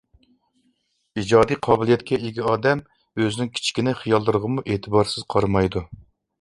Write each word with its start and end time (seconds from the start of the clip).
ئىجادىي 1.21 1.59
قابىلىيەتكە 1.67 2.19
ئىگە 2.29 2.49
ئادەم 2.53 2.83
ئۆزىنىڭ 3.19 3.55
كىچىككىنە 3.61 3.97
خىياللىرىغىمۇ 4.03 4.67
ئېتىبارسىز 4.73 5.31
قارىمايدۇ. 5.37 5.89